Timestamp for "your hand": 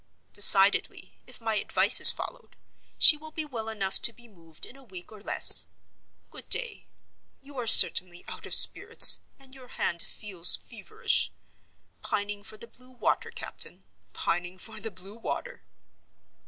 9.53-10.01